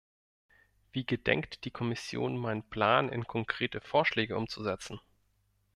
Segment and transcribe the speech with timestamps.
[0.91, 4.99] Wie gedenkt die Kommission, meinen Plan in konkrete Vorschläge umzusetzen?